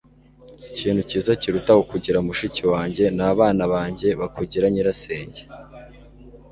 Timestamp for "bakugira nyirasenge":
4.19-5.41